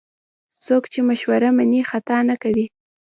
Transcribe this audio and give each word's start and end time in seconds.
څوک 0.65 0.83
چې 0.91 0.99
مشوره 1.09 1.49
مني، 1.57 1.81
خطا 1.89 2.17
نه 2.29 2.35
کوي. 2.41 2.65